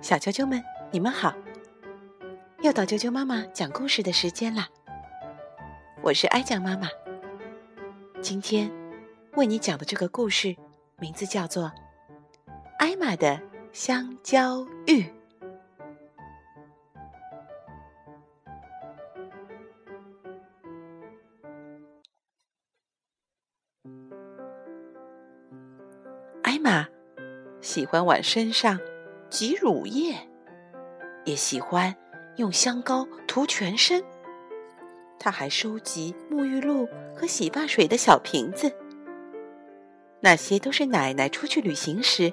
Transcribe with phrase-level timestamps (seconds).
[0.00, 1.34] 小啾啾们，你们好！
[2.60, 4.68] 又到啾啾妈妈讲故事的时间啦。
[6.02, 6.88] 我是哀酱妈妈。
[8.20, 8.70] 今天
[9.34, 10.56] 为你讲的这个故事，
[10.98, 11.64] 名字叫做
[12.78, 13.40] 《艾玛的
[13.72, 15.02] 香蕉浴》。
[26.42, 26.86] 艾玛
[27.64, 28.78] 喜欢往身上
[29.30, 30.14] 挤乳液，
[31.24, 31.96] 也喜欢
[32.36, 34.04] 用香膏涂全身。
[35.18, 36.86] 他还收集沐浴露
[37.16, 38.70] 和洗发水的小瓶子，
[40.20, 42.30] 那些都是奶奶出去旅行时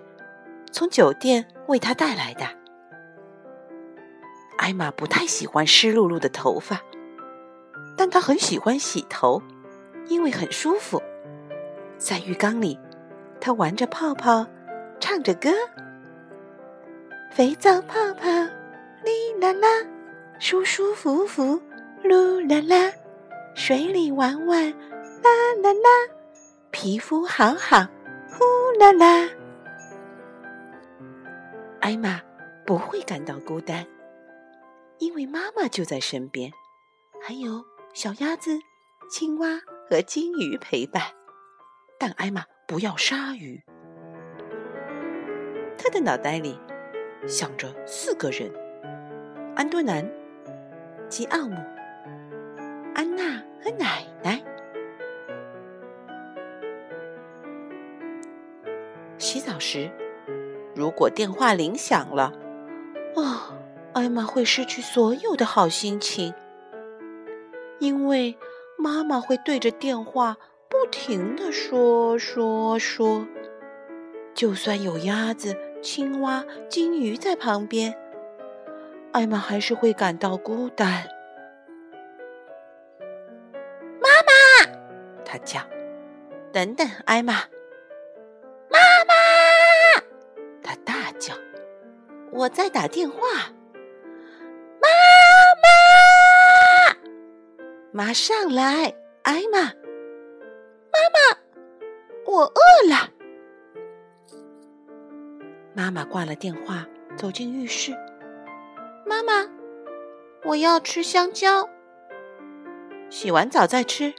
[0.70, 2.46] 从酒店为他带来的。
[4.58, 6.82] 艾玛不太喜欢湿漉漉的头发，
[7.96, 9.42] 但她很喜欢洗头，
[10.10, 11.02] 因为很舒服。
[11.98, 12.78] 在浴缸里。
[13.44, 14.46] 他玩着泡泡，
[15.02, 15.50] 唱着歌。
[17.32, 18.30] 肥皂泡泡，
[19.04, 19.68] 哩啦啦，
[20.40, 21.62] 舒舒服服，
[22.04, 22.94] 噜啦啦，
[23.56, 25.90] 水里玩玩，啦啦啦，
[26.72, 27.86] 皮肤好好，
[28.30, 28.46] 呼
[28.80, 29.28] 啦啦。
[31.80, 32.22] 艾玛
[32.66, 33.86] 不会感到孤单，
[35.00, 36.52] 因为妈妈就在身边，
[37.22, 38.52] 还有小鸭子、
[39.10, 41.02] 青蛙和金鱼陪伴。
[41.98, 42.46] 但艾玛。
[42.68, 43.62] 不要鲨鱼。
[45.84, 46.60] 他的脑袋里
[47.28, 48.52] 想着四个人：
[49.56, 50.08] 安多南、
[51.10, 51.56] 吉奥姆、
[52.94, 54.40] 安娜和奶奶。
[59.18, 59.90] 洗澡时，
[60.76, 62.32] 如果电话铃响了，
[63.16, 63.58] 啊，
[63.94, 66.32] 艾玛会失去所有的好心情，
[67.80, 68.38] 因为
[68.78, 70.38] 妈妈会对着电话。
[70.70, 73.28] 不停的说说说，
[74.34, 77.98] 就算有鸭子、青蛙、金鱼在旁边，
[79.14, 81.08] 艾玛还是会感到孤单。
[84.00, 84.72] 妈妈，
[85.26, 85.60] 他叫
[86.54, 87.34] ：“等等，艾玛！”
[88.70, 88.78] 妈
[89.08, 89.14] 妈，
[90.62, 91.34] 他大叫
[92.32, 93.18] ：“我在打电话。”
[94.80, 94.88] 妈
[95.64, 96.96] 妈，
[97.92, 99.60] 马上来，艾玛。
[100.94, 101.40] 妈妈
[102.26, 103.10] 我饿了。
[105.82, 107.92] 妈妈挂了电话，走进浴室。
[109.04, 109.50] 妈妈，
[110.44, 111.68] 我要吃香蕉。
[113.10, 114.14] 洗完澡再吃。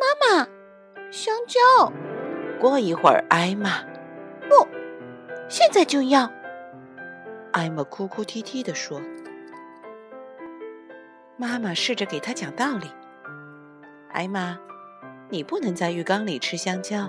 [0.00, 0.48] 妈妈，
[1.12, 1.92] 香蕉。
[2.60, 3.84] 过一会儿，艾玛，
[4.48, 4.66] 不，
[5.48, 6.28] 现在就要。
[7.52, 9.00] 艾玛哭哭啼啼地说。
[11.36, 12.90] 妈妈试着给他讲道理。
[14.10, 14.58] 艾玛。
[15.30, 17.08] 你不能在浴缸里吃香蕉，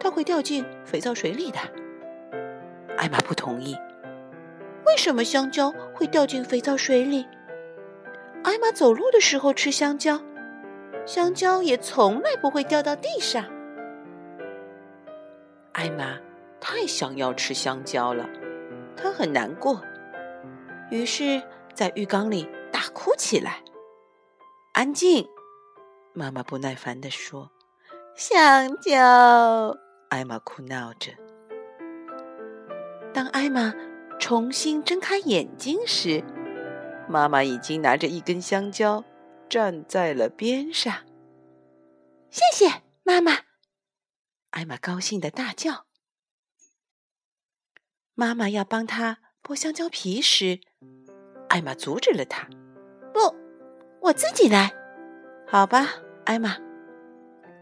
[0.00, 1.58] 它会掉进肥皂水里的。
[2.96, 3.76] 艾玛不同意。
[4.86, 7.26] 为什么香蕉会掉进肥皂水里？
[8.44, 10.20] 艾玛走路的时候吃香蕉，
[11.04, 13.44] 香蕉也从来不会掉到地上。
[15.72, 16.16] 艾玛
[16.60, 18.28] 太想要吃香蕉了，
[18.96, 19.82] 她很难过，
[20.90, 21.42] 于是，
[21.74, 23.62] 在浴缸里大哭起来。
[24.72, 25.28] 安静。
[26.14, 27.50] 妈妈不耐烦地说
[28.16, 29.76] ：“香蕉。”
[30.08, 31.12] 艾玛哭闹着。
[33.16, 33.72] 当艾玛
[34.20, 36.22] 重新睁开眼睛时，
[37.08, 39.02] 妈妈已经拿着一根香蕉
[39.48, 40.94] 站在了边上。
[42.28, 43.38] “谢谢，妈妈！”
[44.52, 45.86] 艾玛高兴的大叫。
[48.12, 50.60] 妈妈要帮她剥香蕉皮时，
[51.48, 52.46] 艾玛阻止了她
[53.14, 53.34] ：“不，
[54.02, 54.74] 我自己来。”
[55.48, 55.88] 好吧。
[56.26, 56.58] 艾玛，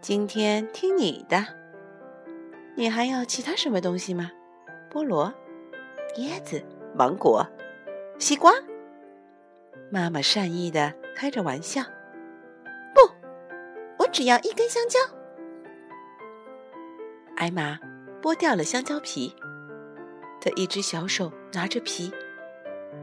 [0.01, 1.47] 今天听你的。
[2.77, 4.33] 你还要其他什么东西吗？
[4.91, 5.35] 菠萝、
[6.17, 6.63] 椰子、
[6.95, 7.47] 芒果、
[8.19, 8.53] 西瓜。
[9.91, 11.83] 妈妈善意的开着玩笑。
[12.95, 13.01] 不，
[13.99, 14.99] 我只要一根香蕉。
[17.37, 17.79] 艾玛
[18.23, 19.35] 剥掉了香蕉皮，
[20.41, 22.13] 她一只小手拿着皮，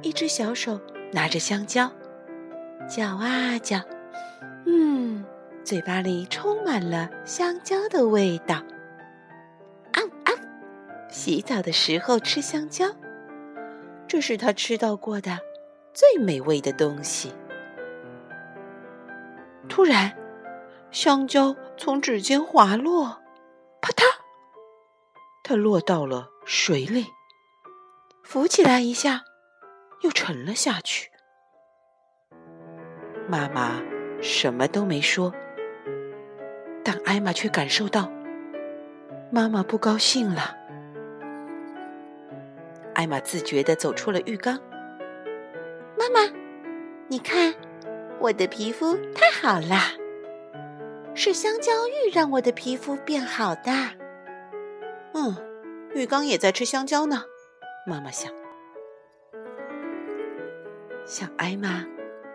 [0.02, 0.80] 一只小手
[1.12, 1.92] 拿着香蕉，
[2.88, 3.82] 嚼啊嚼，
[4.66, 5.26] 嗯。
[5.64, 8.64] 嘴巴里充满了香蕉的味道。
[11.24, 12.88] 洗澡的时候吃香蕉，
[14.08, 15.38] 这是他吃到过的
[15.94, 17.32] 最美味的东西。
[19.70, 20.18] 突然，
[20.90, 23.22] 香蕉从指尖滑落，
[23.80, 24.02] 啪嗒，
[25.44, 27.06] 它落到了水里，
[28.24, 29.22] 浮起来一下，
[30.02, 31.12] 又沉了下去。
[33.28, 33.80] 妈妈
[34.24, 35.32] 什么都没说。
[36.84, 38.12] 但艾玛却感受到，
[39.32, 40.58] 妈妈不高兴了。
[43.02, 44.60] 艾玛自觉地走出了浴缸。
[45.98, 46.32] 妈妈，
[47.08, 47.52] 你看，
[48.20, 49.94] 我的皮肤太好啦！
[51.16, 53.72] 是香蕉浴让我的皮肤变好的。
[55.16, 55.36] 嗯，
[55.96, 57.24] 浴缸也在吃香蕉呢。
[57.88, 58.32] 妈妈想。
[61.04, 61.84] 小艾玛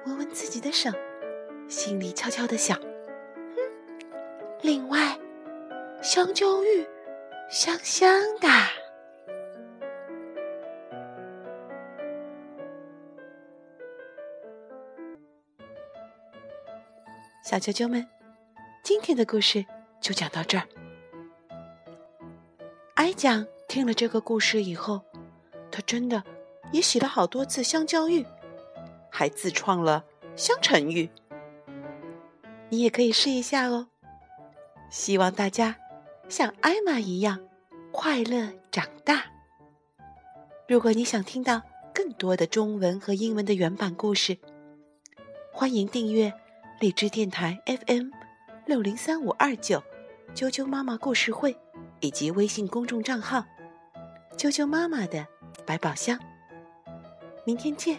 [0.04, 0.90] 闻闻自己的手，
[1.68, 3.56] 心里悄悄的想：嗯，
[4.62, 5.16] 另外，
[6.02, 6.84] 香蕉浴
[7.48, 8.10] 香香
[8.40, 8.48] 的。
[17.46, 18.04] 小啾啾们，
[18.82, 19.64] 今天的故事
[20.00, 20.66] 就讲到这儿。
[22.94, 25.00] 哀酱听了这个故事以后，
[25.70, 26.20] 他真的
[26.72, 28.26] 也洗了好多次香蕉浴，
[29.08, 30.04] 还自创了
[30.34, 31.08] 香橙浴。
[32.68, 33.86] 你也可以试一下哦。
[34.90, 35.76] 希望大家
[36.28, 37.38] 像艾玛一样
[37.92, 39.24] 快乐长大。
[40.66, 41.62] 如果你想听到
[41.94, 44.36] 更多的中文和英文的原版故事，
[45.52, 46.34] 欢迎订阅。
[46.78, 48.10] 荔枝电台 FM
[48.66, 49.82] 六零三五二九，
[50.34, 51.56] 啾啾妈妈故事会，
[52.00, 53.42] 以及微信公众账号
[54.36, 55.26] “啾啾妈妈的
[55.64, 56.18] 百宝箱”。
[57.46, 57.98] 明天见。